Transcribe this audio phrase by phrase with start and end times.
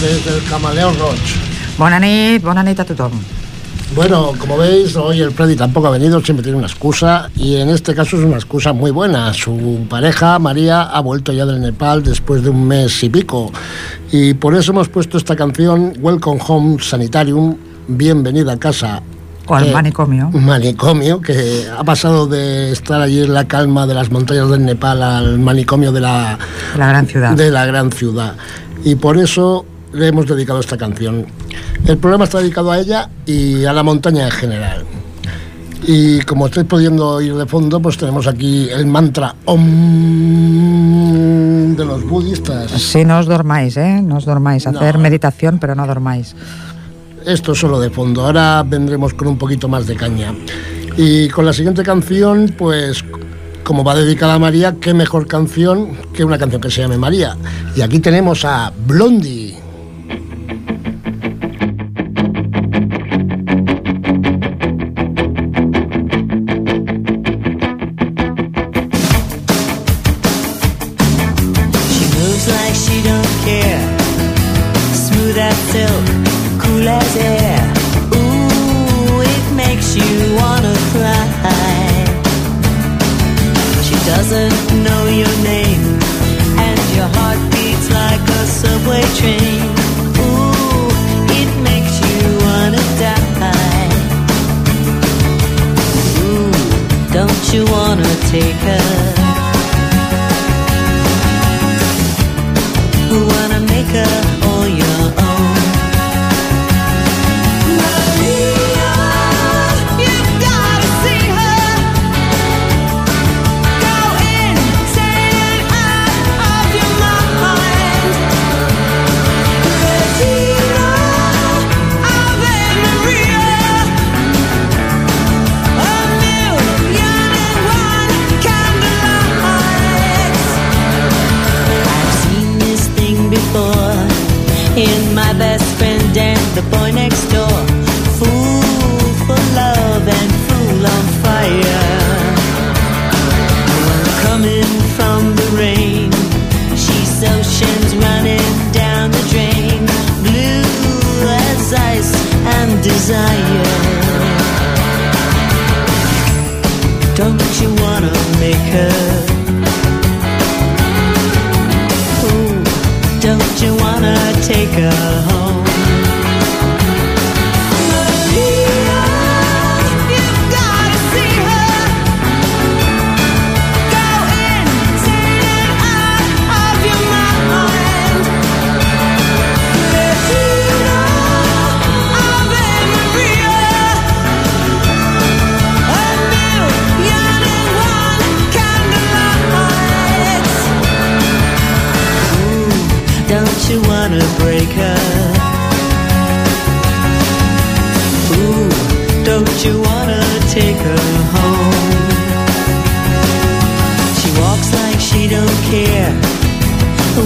[0.00, 1.36] noches desde el Camaleón Roach.
[1.78, 3.12] Bona nit, bona nit a tothom.
[3.94, 7.70] Bueno, como veis, hoy el Freddy tampoco ha venido, siempre tiene una excusa y en
[7.70, 9.32] este caso es una excusa muy buena.
[9.34, 13.50] Su pareja, María, ha vuelto ya del Nepal después de un mes y pico
[14.12, 17.56] y por eso hemos puesto esta canción, Welcome Home Sanitarium,
[17.88, 19.02] Bienvenida a casa.
[19.48, 20.30] O al eh, manicomio.
[20.30, 25.02] Manicomio, que ha pasado de estar allí en la calma de las montañas del Nepal
[25.02, 26.38] al manicomio de la,
[26.78, 27.32] la gran ciudad.
[27.32, 28.36] De la gran ciudad.
[28.84, 31.26] Y por eso le hemos dedicado esta canción.
[31.86, 34.84] El programa está dedicado a ella y a la montaña en general.
[35.86, 40.50] Y como estáis pudiendo oír de fondo, pues tenemos aquí el mantra Om
[41.74, 42.70] de los budistas.
[42.70, 44.00] Sí, no os dormáis, ¿eh?
[44.02, 44.66] No os dormáis.
[44.66, 46.34] Hacer meditación, pero no dormáis.
[47.24, 48.26] Esto solo de fondo.
[48.26, 50.34] Ahora vendremos con un poquito más de caña.
[50.96, 53.04] Y con la siguiente canción, pues
[53.62, 57.36] como va dedicada a María, qué mejor canción que una canción que se llame María.
[57.76, 59.59] Y aquí tenemos a Blondie.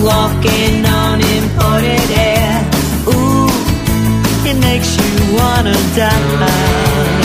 [0.04, 2.60] walking on imported air.
[3.08, 3.48] Ooh,
[4.46, 7.23] it makes you wanna die.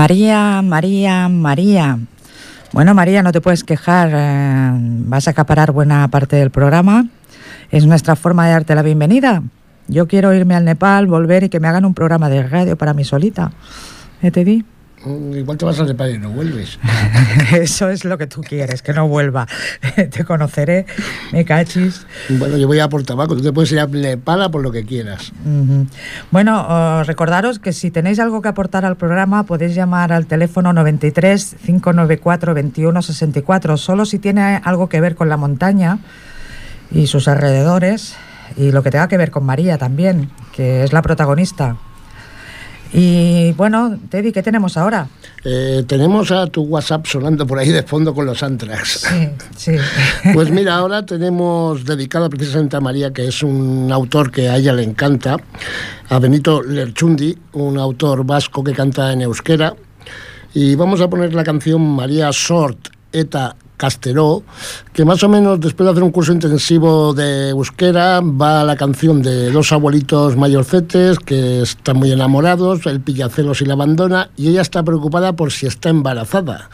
[0.00, 1.98] María, María, María.
[2.72, 7.04] Bueno, María, no te puedes quejar, eh, vas a acaparar buena parte del programa.
[7.70, 9.42] Es nuestra forma de darte la bienvenida.
[9.88, 12.94] Yo quiero irme al Nepal, volver y que me hagan un programa de radio para
[12.94, 13.52] mí solita.
[14.22, 14.64] ¿Eh, te di?
[15.04, 16.78] Mm, igual te vas al Nepal y no vuelves.
[17.52, 19.46] Eso es lo que tú quieres, que no vuelva.
[20.10, 20.86] te conoceré,
[21.32, 22.06] me cachis.
[22.28, 24.84] Bueno, yo voy a por tabaco, tú te puedes ir a Nepal por lo que
[24.84, 25.32] quieras.
[26.30, 31.56] Bueno, recordaros que si tenéis algo que aportar al programa, podéis llamar al teléfono 93
[31.64, 35.98] 594 2164, solo si tiene algo que ver con la montaña
[36.90, 38.16] y sus alrededores
[38.56, 41.76] y lo que tenga que ver con María también, que es la protagonista.
[42.92, 45.06] Y bueno, Teddy, ¿qué tenemos ahora?
[45.44, 49.06] Eh, tenemos a tu WhatsApp sonando por ahí de fondo con los Antrax.
[49.08, 49.72] Sí, sí.
[50.34, 54.72] Pues mira, ahora tenemos dedicada precisamente a María, que es un autor que a ella
[54.72, 55.36] le encanta,
[56.08, 59.74] a Benito Lerchundi, un autor vasco que canta en euskera.
[60.52, 64.42] Y vamos a poner la canción María Sort Eta Casteró,
[64.92, 68.76] que más o menos después de hacer un curso intensivo de euskera va a la
[68.76, 74.48] canción de dos abuelitos mayorcetes que están muy enamorados, el pillacelos y la abandona, y
[74.48, 76.68] ella está preocupada por si está embarazada.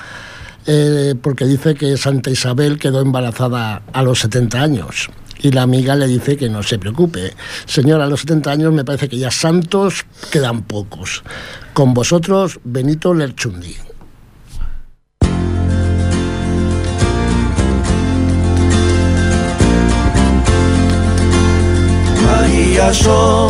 [0.66, 5.08] Eh, porque dice que Santa Isabel quedó embarazada a los 70 años.
[5.38, 7.34] Y la amiga le dice que no se preocupe.
[7.66, 11.22] Señora, a los 70 años me parece que ya santos quedan pocos.
[11.72, 13.85] Con vosotros, Benito Lerchundi.
[22.76, 23.48] jaso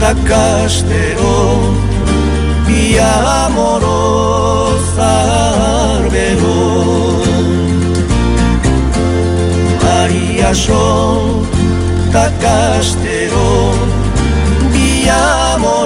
[0.00, 1.38] da kastero
[2.70, 3.12] Ia
[3.46, 6.58] amoro zarbero
[9.98, 11.42] Ari jaso
[12.12, 13.50] da kastero
[14.78, 15.20] Ia
[15.54, 15.79] amoro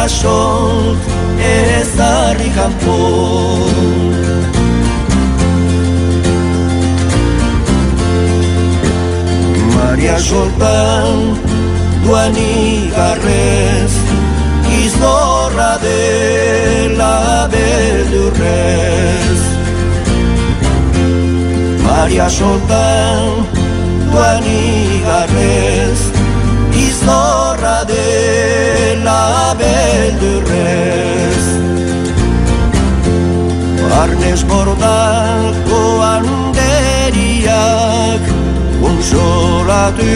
[0.00, 0.96] Maria Sol
[1.46, 2.96] ezarri kanpo
[9.74, 11.36] Maria Soltan
[12.04, 13.92] duan igarrez
[14.84, 19.40] Izorra dela beldurrez
[21.84, 23.44] Maria Soltan
[24.08, 26.00] duan igarrez
[26.88, 27.39] Izorra
[28.80, 31.44] dela beldurrez
[33.90, 38.24] Barnez bordako handeriak
[38.90, 40.14] Unsolatu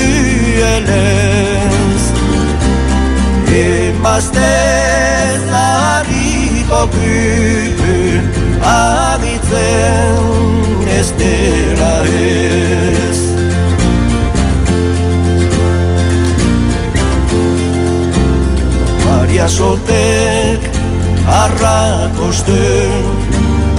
[0.00, 2.02] duelez
[3.62, 4.54] Emazte
[5.48, 7.96] zarriko kuku
[8.76, 10.22] Abitzen
[10.98, 11.94] ez dela
[12.26, 13.17] ez
[19.48, 20.60] itxasotek
[21.26, 22.92] arrakosten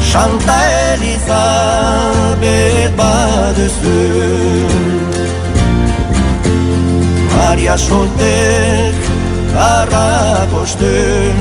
[0.02, 0.58] Santa
[0.90, 1.46] Eliza
[2.42, 2.92] bet
[7.36, 8.96] Maria Sotek
[9.56, 11.36] arrakosten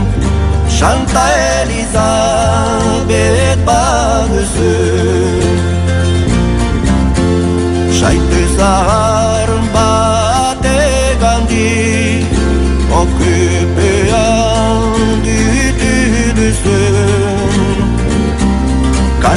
[0.69, 1.25] Santa
[1.63, 2.11] Eliza
[3.09, 4.77] bet baduzu.
[7.99, 10.81] Saite zahar bate
[11.21, 12.29] gandik
[12.93, 13.98] Okupen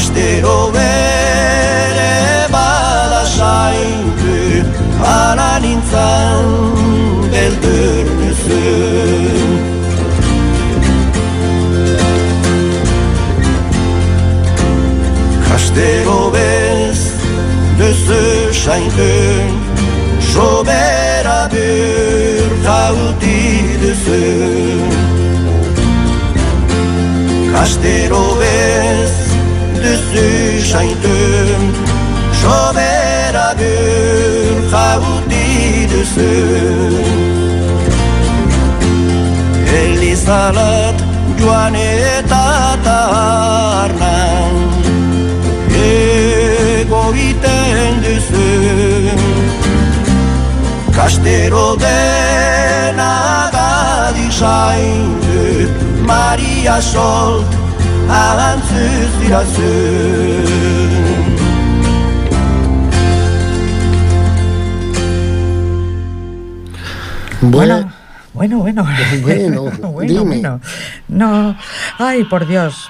[0.02, 4.38] Kastero bere bada saintu
[5.02, 6.48] Hala nintzan
[7.32, 9.60] beldur nuzun
[15.48, 17.00] Kastero bez
[17.80, 18.26] duzu
[18.64, 19.14] saintu
[20.34, 23.40] Sobera bir hauti
[23.82, 24.90] düzün
[27.54, 29.31] Kastero bez
[29.94, 31.64] üstü şaydım
[32.42, 36.98] Şobera gül kavdi düsün
[39.76, 40.96] Elli salat
[41.40, 44.56] juan eta tarnan
[45.76, 49.20] Ego iten düsün
[50.96, 54.26] Kastero dena gadi
[56.06, 57.61] Maria solt
[67.42, 67.92] Bueno,
[68.34, 68.84] bueno, bueno.
[69.22, 70.62] Bueno, bueno, bueno, bueno.
[71.08, 71.58] No,
[71.98, 72.90] ay, por Dios.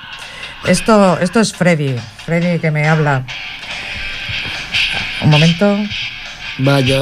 [0.65, 1.95] Esto, esto es Freddy.
[2.25, 3.25] Freddy que me habla.
[5.23, 5.77] Un momento.
[6.59, 6.99] Vaya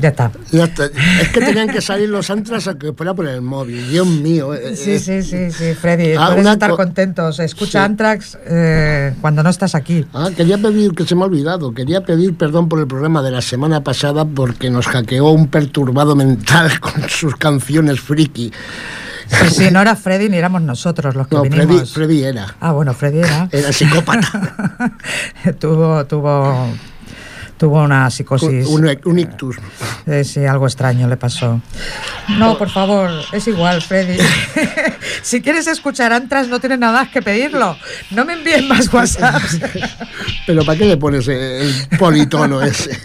[0.00, 0.30] ya está.
[0.50, 0.86] ya está.
[0.86, 3.88] Es que tenían que salir los antras a que fuera por el móvil.
[3.90, 4.54] Dios mío.
[4.54, 7.32] eh, Sí, eh, sí, sí, sí, Freddy, Ah, puedes estar co- contento.
[7.32, 7.84] Se escucha Sí.
[7.84, 10.06] Antrax eh, cuando no estás aquí.
[10.14, 13.30] Ah, quería pedir, que se me ha olvidado, quería pedir perdón por el programa de
[13.30, 18.52] la semana pasada porque nos hackeó un perturbado mental con sus canciones friki.
[19.28, 21.92] Sí, sí, no era Freddy ni éramos nosotros los que No, Freddy, vinimos.
[21.92, 22.56] Freddy era.
[22.60, 23.48] Ah, bueno, Freddy era.
[23.52, 24.96] Era psicópata.
[25.60, 26.66] tuvo, tuvo,
[27.60, 28.66] tuvo una psicosis.
[28.68, 29.56] un, un ictus.
[30.06, 31.60] Eh, sí, algo extraño le pasó.
[32.38, 34.16] No, por favor, es igual, Freddy.
[35.22, 37.76] si quieres escuchar Antras, no tienes nada más que pedirlo.
[38.12, 39.60] No me envíes más WhatsApps.
[40.46, 42.98] Pero ¿para qué le pones el politono ese?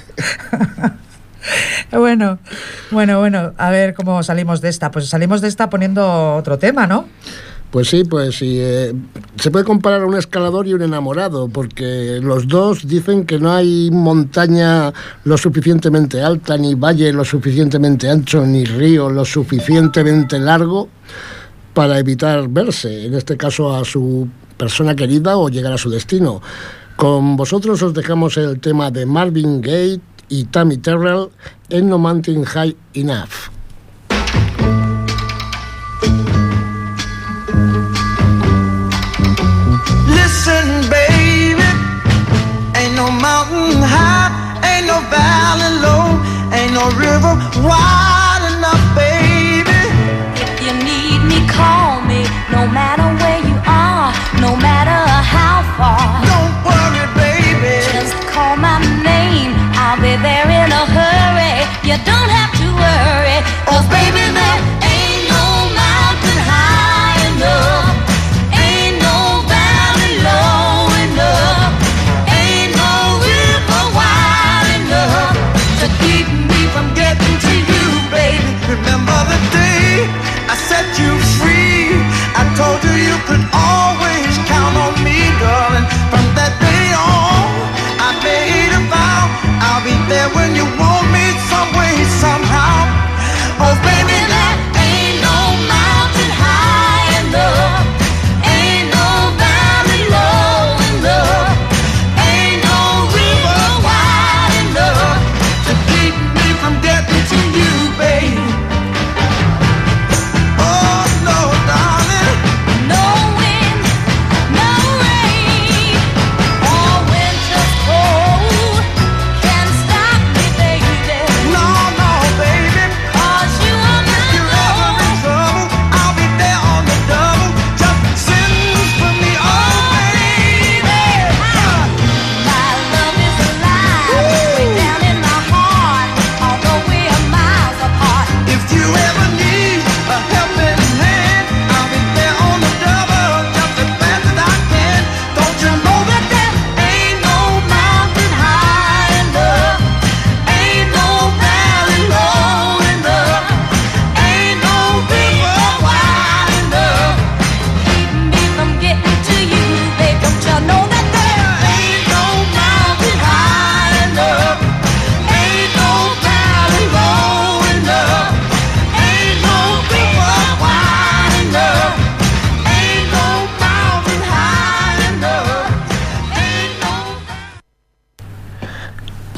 [1.91, 2.39] bueno,
[2.91, 3.53] bueno, bueno.
[3.58, 4.89] A ver cómo salimos de esta.
[4.89, 7.10] Pues salimos de esta poniendo otro tema, ¿no?
[7.71, 8.58] Pues sí, pues sí.
[8.60, 8.93] eh,
[9.38, 13.51] se puede comparar a un escalador y un enamorado, porque los dos dicen que no
[13.51, 14.93] hay montaña
[15.25, 20.88] lo suficientemente alta, ni valle lo suficientemente ancho, ni río lo suficientemente largo
[21.73, 26.41] para evitar verse, en este caso a su persona querida o llegar a su destino.
[26.95, 29.99] Con vosotros os dejamos el tema de Marvin Gaye
[30.30, 31.28] y Tammy Terrell
[31.69, 33.55] en No Mountain High Enough.
[40.47, 41.65] Listen, baby,
[42.77, 44.29] ain't no mountain high,
[44.62, 46.21] ain't no valley low,
[46.53, 47.34] ain't no river
[47.65, 49.73] wide enough, baby.
[50.38, 52.29] If you need me, call me.
[52.53, 55.01] No matter where you are, no matter
[55.34, 56.05] how far.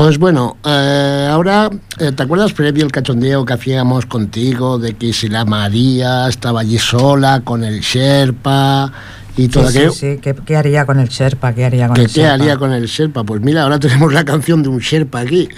[0.07, 5.11] Pues bueno, eh, ahora, eh, ¿te acuerdas previo el cachondeo que hacíamos contigo de que
[5.11, 8.89] si la María estaba allí sola con el Sherpa
[9.35, 9.91] y todo Sí, aquello?
[9.91, 10.19] sí, sí.
[10.21, 11.51] ¿Qué, qué haría con el Sherpa?
[11.53, 12.33] ¿Qué haría con ¿Qué, el qué Sherpa?
[12.35, 13.25] haría con el Sherpa?
[13.25, 15.49] Pues mira, ahora tenemos la canción de un Sherpa aquí.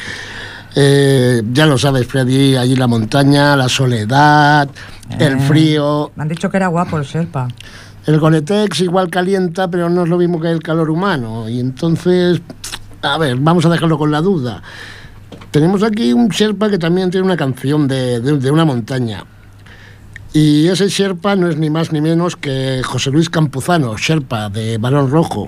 [0.75, 4.67] Eh, ya lo sabes, Freddy, allí la montaña, la soledad,
[5.19, 6.12] el frío.
[6.15, 7.49] Me han dicho que era guapo el Sherpa.
[8.07, 11.47] El Gonetex igual calienta, pero no es lo mismo que el calor humano.
[11.47, 12.41] Y entonces,
[13.01, 14.62] a ver, vamos a dejarlo con la duda.
[15.51, 19.23] Tenemos aquí un Sherpa que también tiene una canción de, de- una montaña.
[20.33, 24.77] Y ese Sherpa no es ni más ni menos que José Luis Campuzano, Sherpa de
[24.77, 25.47] Barón Rojo,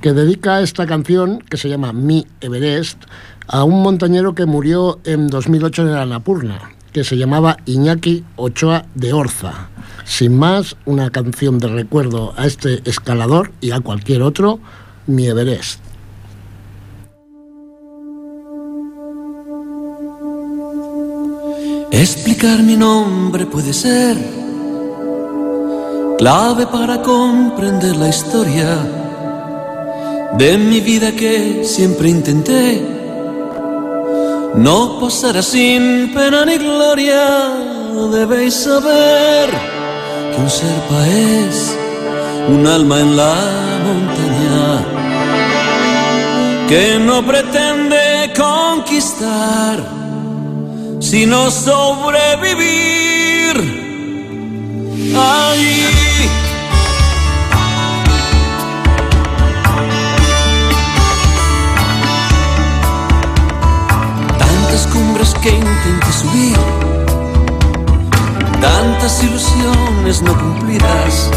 [0.00, 3.02] que dedica esta canción, que se llama Mi Everest,
[3.48, 8.86] a un montañero que murió en 2008 en el Annapurna, que se llamaba Iñaki Ochoa
[8.94, 9.68] de Orza.
[10.04, 14.58] Sin más, una canción de recuerdo a este escalador y a cualquier otro,
[15.06, 15.80] Mi Everest.
[21.90, 24.16] Explicar mi nombre puede ser
[26.18, 28.76] clave para comprender la historia
[30.36, 32.82] de mi vida que siempre intenté.
[34.54, 37.50] No pasará sin pena ni gloria,
[38.12, 39.48] debéis saber
[40.32, 41.76] que un serpa es
[42.48, 43.34] un alma en la
[43.86, 44.98] montaña
[46.68, 49.76] que no pretende conquistar,
[51.00, 52.56] sino sobrevivir.
[55.16, 55.86] Allí.
[64.38, 66.58] Tantas cumbres que intenté subir,
[68.60, 71.30] tantas ilusiones no cumplidas,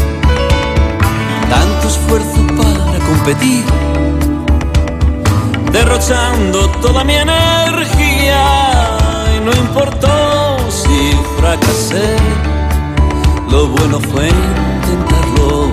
[1.50, 3.64] tanto esfuerzo para competir
[5.72, 9.01] derrochando toda mi energía
[9.44, 12.16] no importó si fracasé,
[13.50, 15.70] lo bueno fue intentarlo.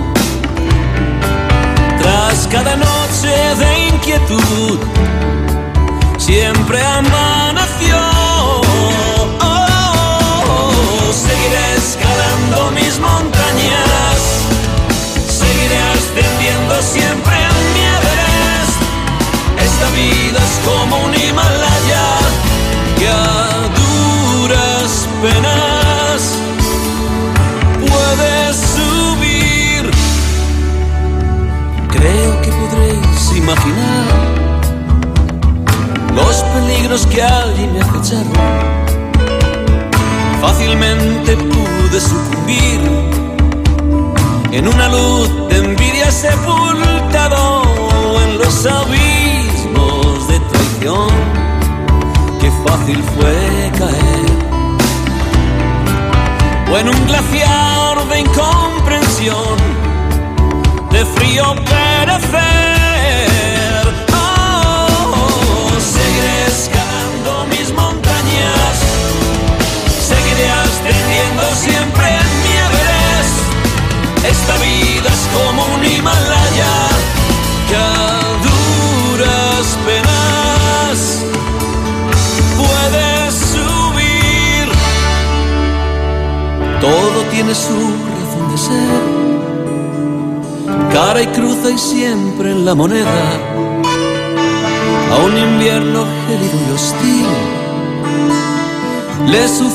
[2.00, 4.78] Tras cada noche de inquietud,
[6.18, 8.09] siempre amaneció.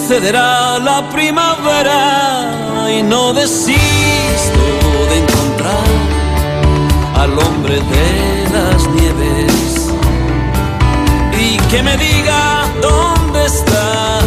[0.08, 4.66] Sucederá la primavera y no desisto
[5.10, 5.88] de encontrar
[7.16, 9.90] al hombre de las nieves.
[11.40, 14.20] Y que me diga dónde está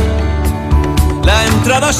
[1.25, 1.93] la entrada a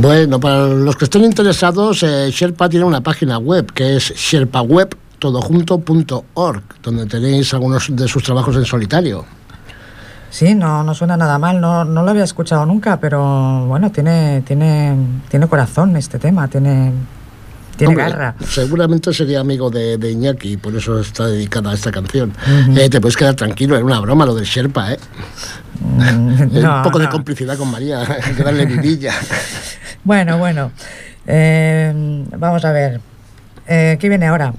[0.00, 6.62] Bueno, para los que estén interesados, eh, Sherpa tiene una página web que es sherpaweb.todojunto.org,
[6.82, 9.26] donde tenéis algunos de sus trabajos en solitario.
[10.30, 14.40] Sí, no, no suena nada mal, no, no lo había escuchado nunca, pero bueno, tiene,
[14.40, 14.96] tiene,
[15.28, 16.94] tiene corazón este tema, tiene,
[17.80, 18.34] tiene Hombre, garra.
[18.46, 22.32] Seguramente sería amigo de, de Iñaki, por eso está dedicada a esta canción.
[22.76, 24.98] Eh, te puedes quedar tranquilo, era una broma lo del Sherpa, ¿eh?
[25.80, 29.14] Mm, no, un poco de complicidad con María, hay que darle vidilla.
[30.04, 30.72] Bueno, bueno.
[31.26, 33.00] Eh, vamos a ver.
[33.66, 34.52] Eh, ¿Qué viene ahora?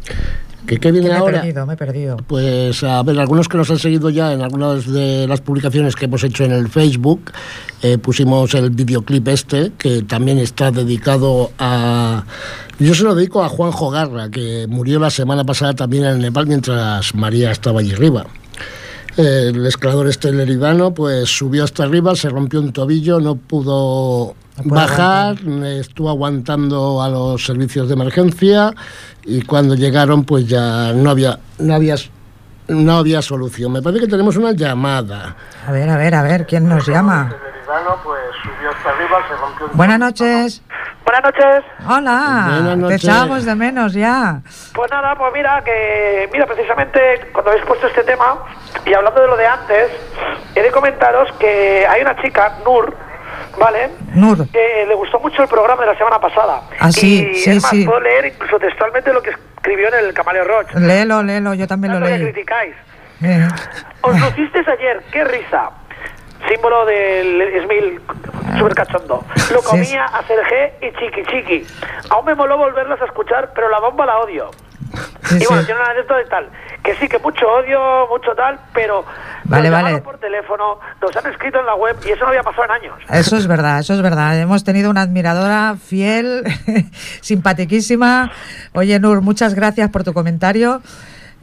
[0.67, 1.41] ¿Qué, qué Que viene me he ahora?
[1.41, 2.17] perdido, me he perdido.
[2.27, 6.05] Pues a ver, algunos que nos han seguido ya en algunas de las publicaciones que
[6.05, 7.31] hemos hecho en el Facebook,
[7.81, 12.23] eh, pusimos el videoclip este, que también está dedicado a...
[12.79, 16.47] Yo se lo dedico a Juanjo Garra, que murió la semana pasada también en Nepal
[16.47, 18.25] mientras María estaba allí arriba.
[19.17, 25.37] El escalador este leridano pues subió hasta arriba, se rompió un tobillo, no pudo bajar,
[25.65, 28.73] estuvo aguantando a los servicios de emergencia
[29.23, 31.95] y cuando llegaron pues ya no había, no había,
[32.69, 33.73] no había solución.
[33.73, 35.35] Me parece que tenemos una llamada.
[35.67, 37.35] A ver, a ver, a ver, ¿quién nos llama?
[38.03, 40.61] pues subió hasta arriba, se rompió Buenas noches.
[41.11, 41.63] Buenas noches.
[41.89, 42.45] Hola.
[42.47, 43.03] Buenas Te noches.
[43.03, 44.39] echábamos de menos ya.
[44.73, 48.37] Pues nada, pues mira, que mira, precisamente cuando habéis puesto este tema
[48.85, 49.89] y hablando de lo de antes,
[50.55, 52.95] he de comentaros que hay una chica, Nur,
[53.59, 53.89] ¿vale?
[54.13, 54.47] Nur.
[54.53, 56.61] Eh, le gustó mucho el programa de la semana pasada.
[56.79, 57.85] Ah, sí, y sí, es más, sí.
[57.85, 60.73] puedo leer incluso textualmente lo que escribió en el Camaleo Roach.
[60.75, 62.23] Léelo, léelo, yo también lo que leí.
[62.31, 62.73] criticáis.
[63.21, 63.49] Eh,
[63.99, 65.71] Os lucisteis ayer, qué risa.
[66.49, 68.01] Símbolo del Smil
[68.57, 69.23] super cachondo.
[69.51, 71.65] Lo Sí, comía a Sergé y Chiqui Chiqui.
[72.09, 74.51] Aún me moló volverlas a escuchar, pero la bomba la odio.
[75.23, 75.45] sí, y sí.
[75.47, 76.49] bueno, tiene una anécdota de tal.
[76.83, 79.05] Que sí, que mucho odio, mucho tal, pero
[79.43, 80.01] Vale, nos vale.
[80.01, 82.95] por teléfono, nos han escrito en la web y eso no había pasado en años.
[83.07, 84.39] Eso es verdad, eso es verdad.
[84.39, 86.43] Hemos tenido una admiradora fiel,
[87.21, 88.31] simpatiquísima.
[88.73, 90.81] Oye, Nur, muchas gracias por tu comentario.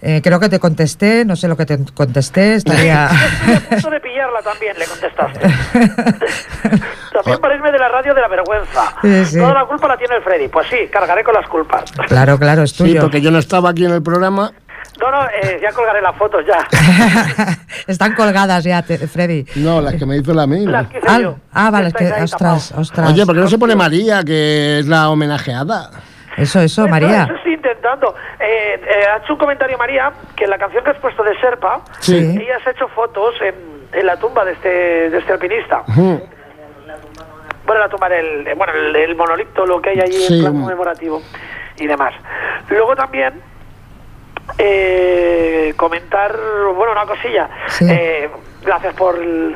[0.00, 3.08] Eh, creo que te contesté, no sé lo que te contesté, estaría...
[4.42, 5.40] También, le contestaste.
[7.12, 8.94] también paresme de la radio de la vergüenza.
[9.02, 9.38] Sí, sí.
[9.38, 10.48] Toda la culpa la tiene el Freddy.
[10.48, 11.90] Pues sí, cargaré con las culpas.
[12.06, 13.00] claro, claro, es Sí, tuyo.
[13.02, 14.52] porque yo no estaba aquí en el programa.
[15.00, 16.66] No, no, eh, ya colgaré las fotos, ya.
[17.86, 19.44] Están colgadas ya, te- Freddy.
[19.56, 20.72] No, las que me hizo la misma.
[20.72, 21.36] Las que hice Ah, yo.
[21.52, 23.12] ah, vale, es que, ostras, ostras.
[23.12, 25.90] Oye, ¿por qué no se pone María, que es la homenajeada?
[26.36, 27.24] Eso, eso, Eso- María.
[27.24, 28.14] Eso estoy intentando.
[28.40, 31.38] Eh, eh, ha hecho un comentario María que en la canción que has puesto de
[31.40, 32.16] Serpa, Sí.
[32.16, 33.54] ella se ha hecho fotos en,
[33.92, 35.82] en la tumba de este, de este alpinista.
[35.86, 40.34] Bueno, la tumba del bueno, el, el monolito, lo que hay allí Sí.
[40.38, 41.20] en plan conmemorativo
[41.76, 42.14] y demás.
[42.70, 43.40] Luego también
[44.58, 46.34] eh, comentar,
[46.74, 47.48] bueno, una cosilla.
[47.66, 47.86] Sí.
[47.90, 48.30] Eh,
[48.62, 49.54] gracias por el,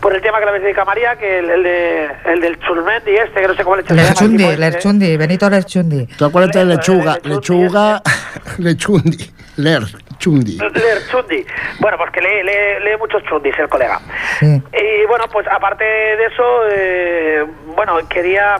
[0.00, 2.58] por el tema que le habéis dedicado a María, que el, el, de, el del
[2.60, 6.06] Chulmendi este, que no sé cómo le echas Lerchundi, Lerchundi, Benito Lerchundi.
[6.06, 8.02] Tú acuérdate de lechuga, eh, lechuga,
[8.58, 10.58] lechundi, lerchundi.
[10.58, 11.46] Lerchundi.
[11.80, 14.00] Bueno, pues que lee, lee, lee muchos chundis el colega.
[14.38, 14.46] Sí.
[14.46, 18.56] Y bueno, pues aparte de eso, eh, bueno, quería,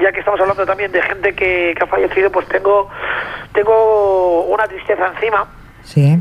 [0.00, 2.88] ya que estamos hablando también de gente que, que ha fallecido, pues tengo,
[3.52, 5.46] tengo una tristeza encima.
[5.92, 6.18] Sí.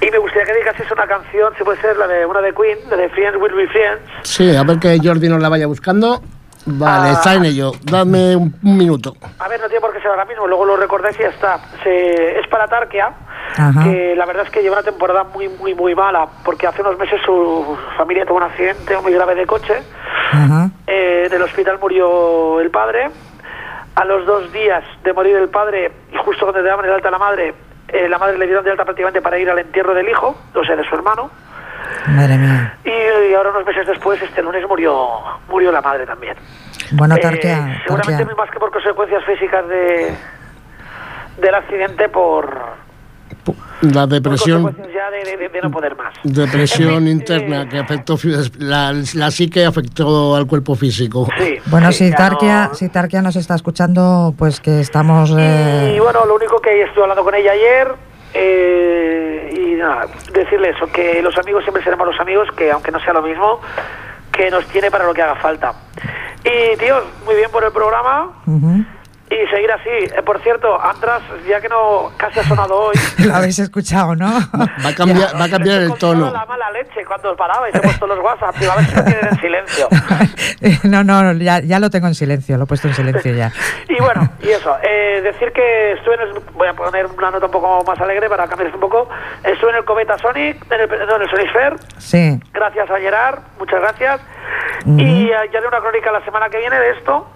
[0.00, 2.78] Y me gustaría que dedicases una canción, si puede ser la de una de Queen,
[2.90, 4.00] la de Friends Will Be Friends.
[4.22, 6.20] Sí, a ver que Jordi nos la vaya buscando.
[6.64, 7.12] Vale, Ah.
[7.12, 7.72] está en ello.
[7.82, 9.14] Dame un, un minuto.
[9.38, 11.60] A ver, no tiene por qué ser ahora mismo, luego lo recordáis y ya está.
[11.82, 13.10] Se- es para Tarkia,
[13.56, 13.82] Ajá.
[13.84, 16.96] que la verdad es que lleva una temporada muy, muy, muy mala, porque hace unos
[16.98, 19.74] meses su familia tuvo un accidente muy grave de coche.
[20.32, 20.70] Ajá.
[20.86, 23.10] Eh, en el hospital murió el padre.
[23.94, 27.08] A los dos días de morir el padre, y justo cuando le daban el alta
[27.08, 27.54] a la madre,
[27.92, 30.64] eh, la madre le dieron de alta prácticamente para ir al entierro del hijo, o
[30.64, 31.30] sea, de su hermano.
[32.08, 32.76] Madre mía.
[32.84, 32.90] Y,
[33.30, 34.96] y ahora unos meses después, este lunes murió
[35.48, 36.36] murió la madre también.
[36.92, 38.34] Bueno, Eh, Tarquia, seguramente Tarquia.
[38.36, 40.14] más que por consecuencias físicas de
[41.38, 42.58] del accidente, por,
[43.80, 46.14] La depresión, consecuencias ya de, de- de no poder más.
[46.22, 48.16] depresión fin, interna eh, que afectó,
[48.58, 51.26] la, la psique afectó al cuerpo físico.
[51.38, 55.30] Sí, Bueno, sí, si Tarquia, no- si Tarquia nos está escuchando, pues que estamos...
[55.30, 57.88] Y eh, bueno, lo único que estuve hablando con ella ayer,
[58.34, 63.00] eh, y nada, decirle eso, que los amigos siempre seremos los amigos, que aunque no
[63.00, 63.60] sea lo mismo,
[64.30, 65.72] que nos tiene para lo que haga falta.
[66.44, 68.84] Y tíos, muy bien por el programa ujú.
[69.32, 69.88] Y seguir así.
[69.88, 74.26] Eh, por cierto, Andras, ya que no casi ha sonado hoy, Lo habéis escuchado, ¿no?
[74.28, 76.30] Va a cambiar, va a cambiar el tono.
[76.30, 79.02] la mala leche cuando os parabais, he puesto los WhatsApp, digo, a ver si me
[79.02, 79.88] tienen en silencio.
[80.84, 83.52] no, no, ya, ya lo tengo en silencio, lo he puesto en silencio ya.
[83.88, 87.46] Y bueno, y eso, eh, decir que estuve en el, voy a poner una nota
[87.46, 89.08] un poco más alegre para cambiar un poco,
[89.44, 92.98] estuve en el Cometa Sonic, en el, no, en el Sonic Fair, Sí, gracias a
[92.98, 94.20] Gerard, muchas gracias,
[94.86, 97.26] y eh, ya haré una crónica la semana que viene de esto,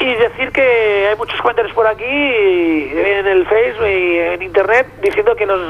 [0.00, 5.36] y decir que hay muchos comentarios por aquí, en el Facebook y en Internet, diciendo
[5.36, 5.60] que los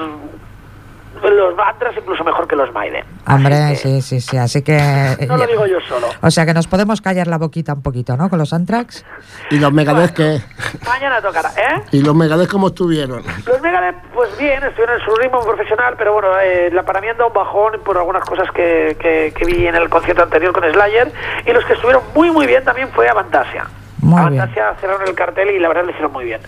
[1.29, 3.05] los Andras incluso mejor que los Maiden.
[3.27, 4.79] hombre, que sí, sí, sí, así que...
[5.29, 6.07] No lo digo yo solo.
[6.23, 8.31] O sea que nos podemos callar la boquita un poquito, ¿no?
[8.31, 9.05] Con los Antrax.
[9.51, 10.41] ¿Y los Megadeth qué?
[10.87, 11.83] Mañana tocará, ¿eh?
[11.93, 13.23] ¿Y los Megadeth cómo estuvieron?
[13.47, 17.09] Los Megadeth, pues bien, estuvieron en su ritmo profesional, pero bueno, eh, la para mí
[17.09, 20.65] anda un bajón por algunas cosas que, que, que vi en el concierto anterior con
[20.73, 21.13] Slayer.
[21.47, 23.67] Y los que estuvieron muy, muy bien también fue Avantasia.
[24.03, 24.41] Muy bien.
[24.41, 26.41] Avantasia cerraron el cartel y la verdad lo hicieron muy bien.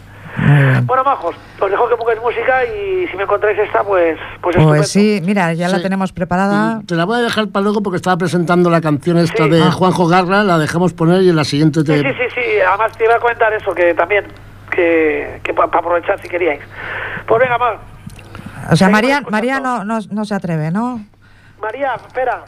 [0.85, 4.57] Bueno, majos, os dejo que pongáis música y si me encontráis esta, pues, pues.
[4.57, 5.83] Pues sí, mira, ya la Sí.
[5.83, 6.81] tenemos preparada.
[6.87, 9.51] Te la voy a dejar para luego porque estaba presentando la canción esta Sí.
[9.51, 9.71] de Ah.
[9.71, 11.99] Juanjo Garra, la dejamos poner y en la siguiente te...
[11.99, 12.61] Sí, sí, sí, sí.
[12.67, 14.25] Además te iba a comentar eso, que también,
[14.71, 16.61] que, que para aprovechar si queríais.
[17.27, 17.75] Pues venga, más.
[18.71, 19.23] O sea, María.
[19.29, 21.05] María no, no, no se atreve, ¿no?
[21.61, 22.43] María, espera.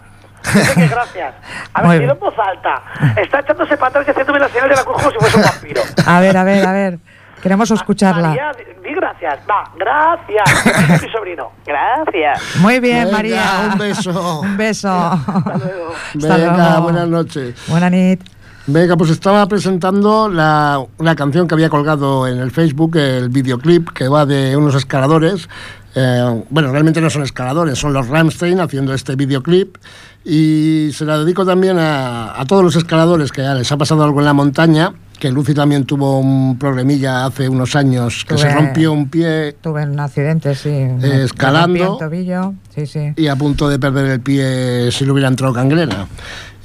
[0.52, 1.34] Dice que gracias.
[1.72, 2.82] A ver, pido en voz alta.
[3.20, 5.42] Está echándose para atrás y haciéndome la señal de la cruz como si fuese un
[5.42, 5.82] vampiro.
[6.06, 6.98] A ver, a ver, a ver.
[7.42, 8.28] Queremos escucharla.
[8.28, 8.52] María,
[8.82, 9.38] di, gracias.
[9.48, 10.90] Va, gracias.
[10.94, 11.50] Es mi sobrino.
[11.66, 12.56] Gracias.
[12.56, 13.42] Muy bien, Venga, María.
[13.70, 14.40] un beso.
[14.42, 14.88] Un beso.
[15.26, 15.92] Hasta luego.
[15.92, 16.82] Hasta Venga, luego.
[16.82, 17.54] buenas noches.
[17.68, 18.22] Buena nit.
[18.66, 23.90] Venga, pues estaba presentando la, una canción que había colgado en el Facebook, el videoclip
[23.90, 25.46] que va de unos escaladores.
[25.94, 29.76] eh, bueno, realmente no son escaladores, son los Ramstein haciendo este videoclip.
[30.24, 34.20] Y se la dedico también a, a todos los escaladores que les ha pasado algo
[34.20, 34.92] en la montaña.
[35.18, 39.84] Que Lucy también tuvo un problemilla hace unos años que se rompió un pie Tuve
[39.84, 40.68] un accidente, sí.
[40.68, 41.96] me escalando.
[41.98, 43.12] tobillo, sí, sí.
[43.16, 46.08] y a punto de perder el pie si le hubiera entrado gangrena.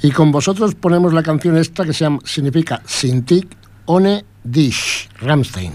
[0.02, 5.72] Y con vosotros ponemos la canción esta que se llama, significa Sintik One Dish, Ramstein.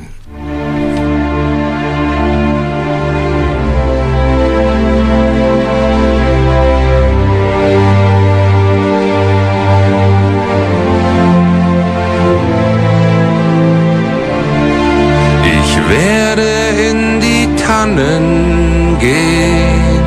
[15.90, 16.50] Werde
[16.90, 20.04] in die Tannen gehen,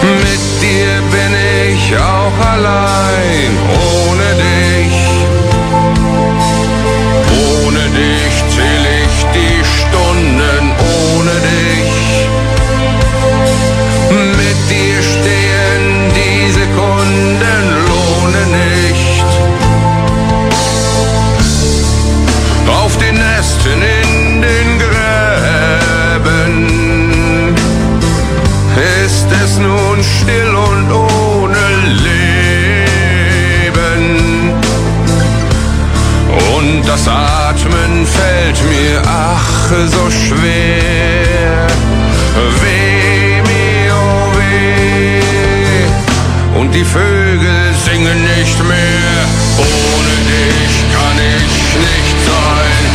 [0.02, 1.32] Mit dir bin
[1.68, 3.52] ich auch allein.
[4.08, 4.31] Ohne
[29.62, 31.66] nun still und ohne
[32.06, 32.22] Leben.
[36.54, 41.66] Und das Atmen fällt mir ach so schwer.
[42.60, 45.86] Weh mir, oh weh.
[46.58, 49.24] Und die Vögel singen nicht mehr.
[49.58, 51.54] Ohne dich kann ich
[51.88, 52.91] nicht sein.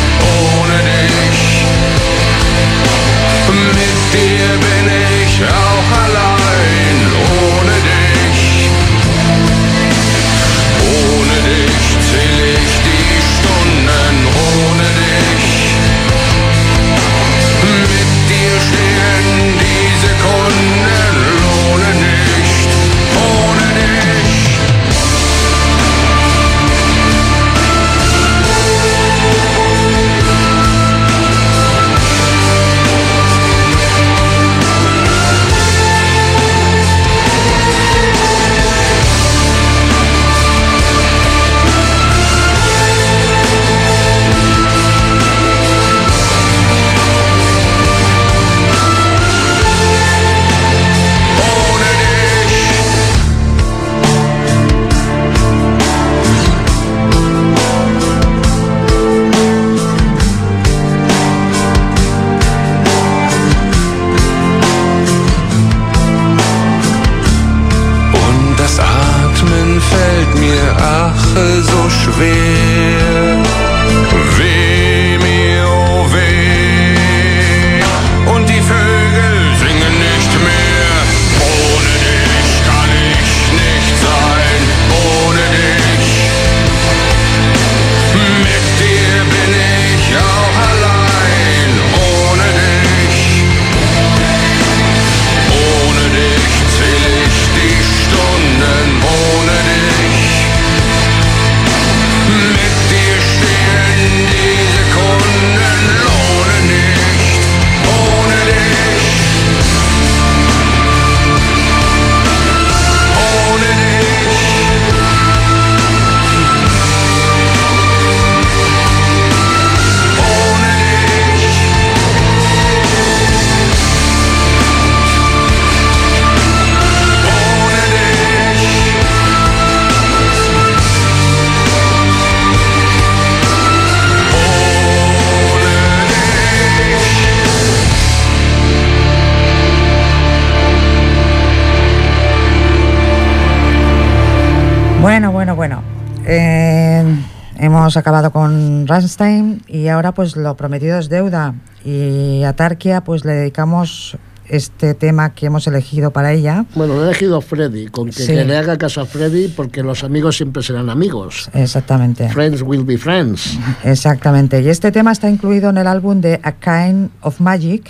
[147.87, 151.53] Hemos acabado con Rammstein y ahora pues lo prometido es deuda
[151.85, 154.17] y a Tarkia pues le dedicamos
[154.49, 156.65] este tema que hemos elegido para ella.
[156.75, 158.27] Bueno, lo he elegido Freddy, con que, Sí.
[158.33, 161.49] que le haga caso a Freddy porque los amigos siempre serán amigos.
[161.53, 162.27] Exactamente.
[162.27, 163.57] Friends will be friends.
[163.85, 164.61] Exactamente.
[164.61, 167.89] Y este tema está incluido en el álbum de A Kind of Magic,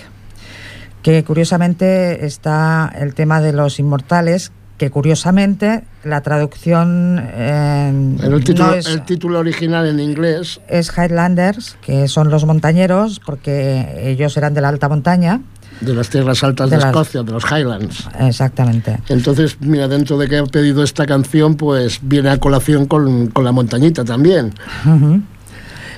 [1.02, 7.88] que curiosamente está el tema de los inmortales, que curiosamente la traducción eh,
[8.22, 13.20] El título, no es, el título original en inglés, es Highlanders, que son los montañeros,
[13.24, 15.40] porque ellos eran de la alta montaña.
[15.80, 18.08] de las tierras altas De de, las- Escocia, de los Highlands.
[18.20, 18.98] Exactamente.
[19.08, 23.44] Entonces, mira, dentro de que he pedido esta canción, pues viene a colación con, con
[23.44, 24.54] la montañita también.
[24.86, 25.20] Ujú.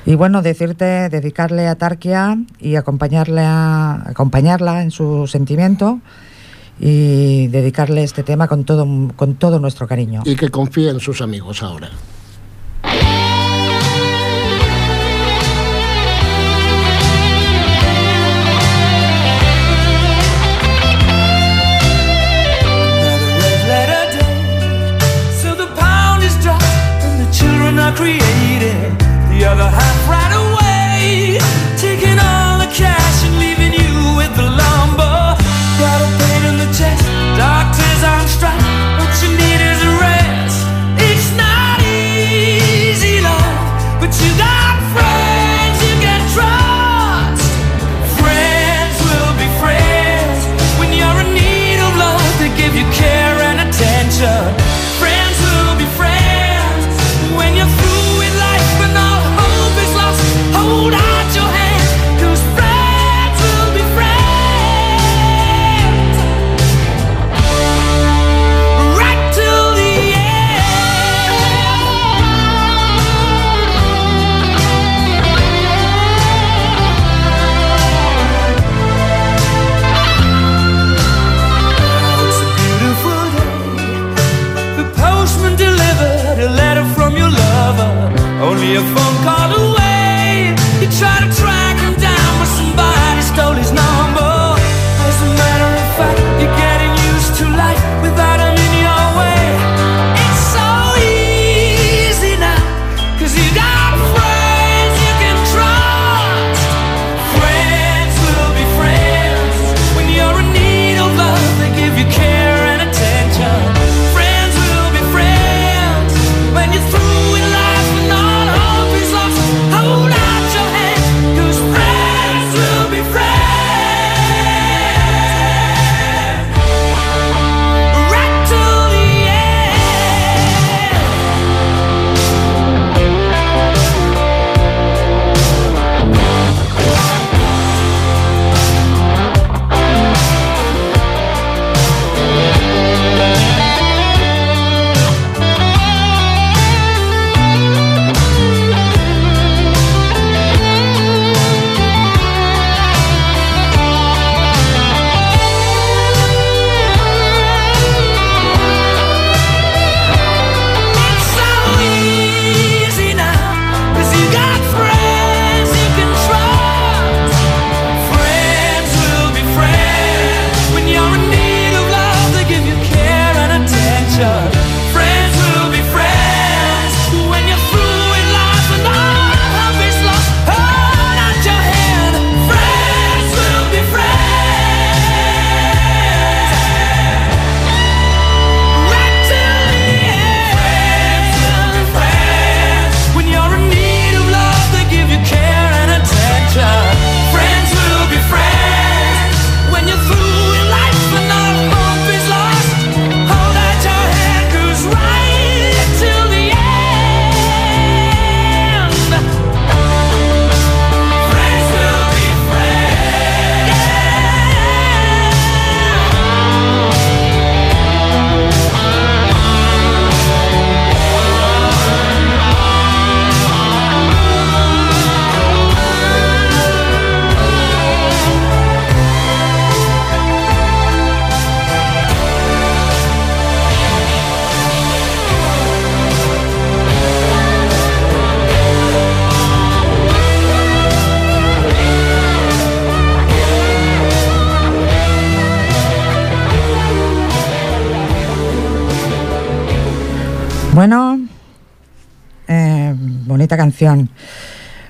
[0.06, 6.00] Y bueno, decirte, dedicarle a Tarkia y acompañarle a- acompañarla en su sentimiento
[6.80, 10.22] y dedicarle este tema con todo, con todo nuestro cariño.
[10.24, 11.90] Y que confíe en sus amigos ahora.
[22.62, 24.98] Another red letter day.
[25.42, 26.64] So the pound is dropped
[27.04, 28.98] and the children are created.
[29.30, 31.38] The other half right away,
[31.76, 34.69] taking all the cash and leaving you with the lumber.
[38.02, 38.59] I'm strong.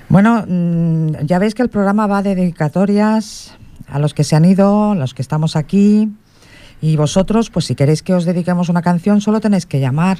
[0.09, 3.53] Bueno, mm, ya veis que el programa va de dedicatorias
[3.87, 6.11] a los que se han ido, los que estamos aquí.
[6.81, 10.17] Y vosotros, pues si queréis que os dediquemos una canción, solo tenéis que llamar.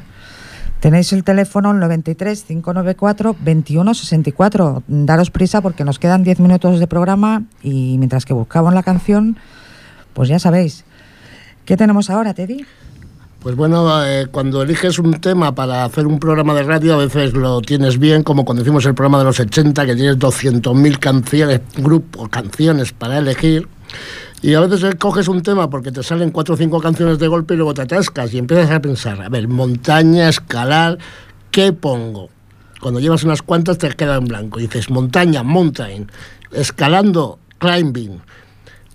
[0.80, 4.84] Tenéis el teléfono 93 594 2164.
[4.88, 9.38] Daros prisa porque nos quedan 10 minutos de programa y mientras que buscamos la canción,
[10.14, 10.86] pues ya sabéis.
[11.66, 12.66] ¿Qué tenemos ahora, Teddy?
[13.42, 17.34] Pues bueno, eh, cuando eliges un tema para hacer un programa de radio, a veces
[17.34, 21.62] lo tienes bien, como cuando hicimos el programa de los 80, que tienes 200.000 canciones,
[21.76, 23.68] grupos, canciones para elegir.
[24.44, 27.56] Y a veces coges un tema porque te salen cuatro o cinco canciones de golpe
[27.56, 31.00] y luego te atascas y empiezas a pensar, a ver, montaña, escalar,
[31.50, 32.30] ¿qué pongo?
[32.80, 34.60] Cuando llevas unas cuantas te queda en blanco.
[34.60, 36.12] Y dices, montaña, mountain,
[36.52, 38.22] escalando, climbing.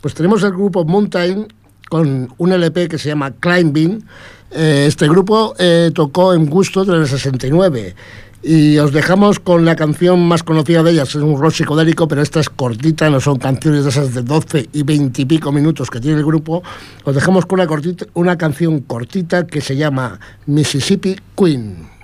[0.00, 1.48] Pues tenemos el grupo Mountain
[1.88, 4.04] con un LP que se llama Climbing.
[4.50, 7.94] Eh, este grupo eh, tocó en Gusto del 69.
[8.42, 12.22] Y os dejamos con la canción más conocida de ellas, es un rock psicodélico, pero
[12.22, 15.90] esta es cortita, no son canciones de esas de 12 y 20 y pico minutos
[15.90, 16.62] que tiene el grupo.
[17.02, 21.95] Os dejamos con una, cortita, una canción cortita que se llama Mississippi Queen.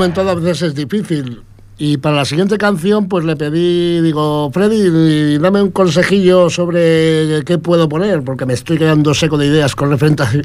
[0.00, 1.42] Comentado, a veces es difícil.
[1.76, 7.58] Y para la siguiente canción, pues le pedí, digo, Freddy, dame un consejillo sobre qué
[7.58, 9.94] puedo poner, porque me estoy quedando seco de ideas con,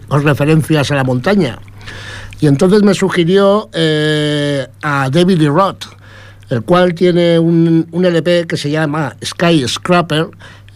[0.10, 1.60] con referencias a la montaña.
[2.42, 5.86] Y entonces me sugirió eh, a David Lee Roth,
[6.50, 10.28] el cual tiene un, un LP que se llama Sky Scraper,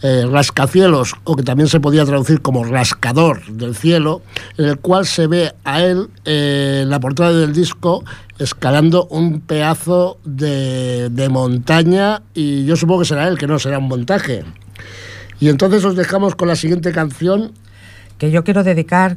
[0.02, 4.22] eh, rascacielos, o que también se podía traducir como rascador del cielo,
[4.56, 8.04] en el cual se ve a él eh, la portada del disco
[8.38, 13.78] escalando un pedazo de, de montaña y yo supongo que será él, que no será
[13.78, 14.44] un montaje.
[15.40, 17.52] Y entonces os dejamos con la siguiente canción.
[18.20, 19.16] Que yo quiero dedicar,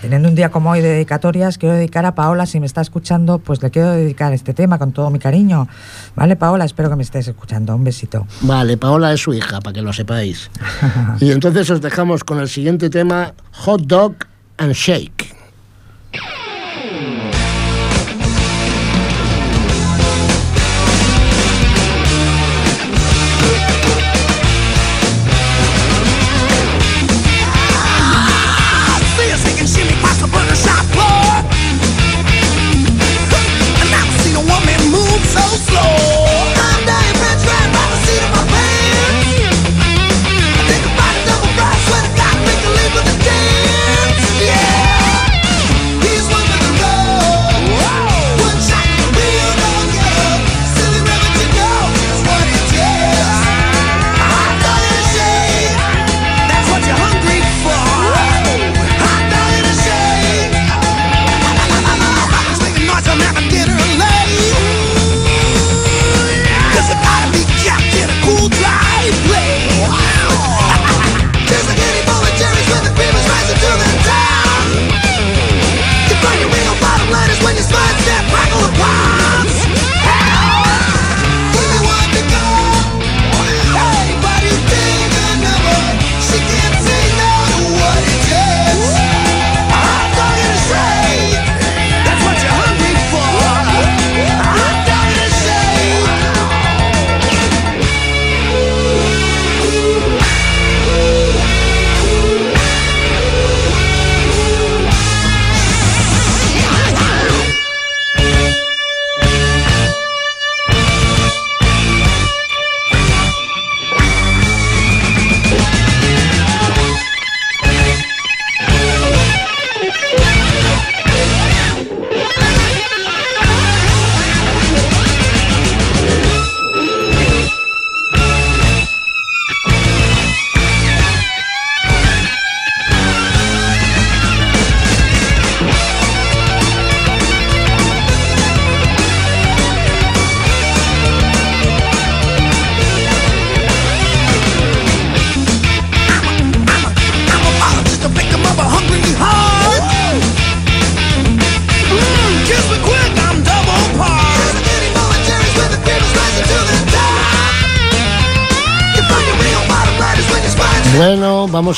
[0.00, 3.40] teniendo un día como hoy de dedicatorias, quiero dedicar a Paola, si me está escuchando,
[3.40, 5.66] pues le quiero dedicar este tema con todo mi cariño.
[6.14, 6.64] ¿Vale, Paola?
[6.64, 7.74] Espero que me estés escuchando.
[7.74, 8.28] Un besito.
[8.42, 10.52] Vale, Paola es su hija, para que lo sepáis.
[11.20, 13.34] y entonces os dejamos con el siguiente tema,
[13.64, 14.14] Hot Dog
[14.58, 15.39] and Shake.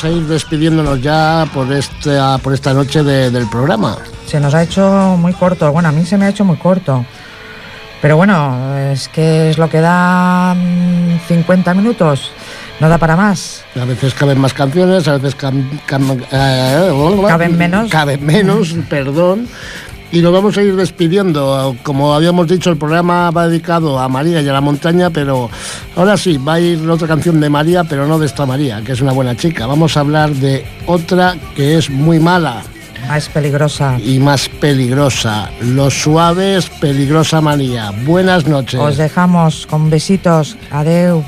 [0.03, 3.97] Vamos a ir despidiéndonos ya por esta, por esta noche de- del programa.
[4.27, 5.71] Se nos ha hecho muy corto.
[5.73, 7.05] Bueno, a mí se me ha hecho muy corto.
[8.01, 12.33] Pero bueno, es que es lo que da mm, 50 minutos.
[12.81, 13.63] No da para más.
[13.81, 17.89] A veces caben más canciones, a veces cam- cam- eh, Caben menos.
[17.91, 19.47] Caben menos, perdón.
[20.13, 21.75] Y nos vamos a ir despidiendo.
[21.83, 25.49] Como habíamos dicho, el programa va dedicado a María y a la montaña, pero
[25.97, 28.93] ahora sí, va a ir otra canción de María, pero no de esta María, que
[28.93, 29.67] es una buena chica.
[29.67, 32.63] Vamos a hablar de otra que es muy mala
[33.17, 33.99] es peligrosa.
[33.99, 35.51] y más peligrosa.
[35.61, 37.91] Los suaves, peligrosa María.
[38.05, 38.81] Buenas noches.
[38.81, 40.57] Os dejamos con besitos.
[40.71, 41.25] Adeu.